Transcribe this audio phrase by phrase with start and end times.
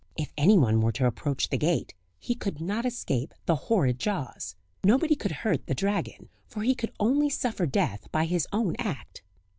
[0.17, 4.55] If anyone were to approach the gate he could not escape the horrid jaws.
[4.83, 9.21] Nobody could hurt the dragon; for he could only suffer death by his own act.